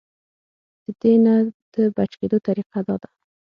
د 0.83 0.85
دې 1.01 1.13
نه 1.25 1.35
د 1.73 1.75
بچ 1.95 2.11
کېدو 2.19 2.37
طريقه 2.47 2.79
دا 2.87 2.95
ده- 3.01 3.07